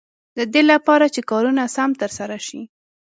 د 0.37 0.39
دې 0.53 0.61
لپاره 0.71 1.05
چې 1.13 1.21
کارونه 1.31 1.63
سم 1.75 1.89
تر 2.01 2.11
سره 2.17 2.37
شي. 2.47 2.61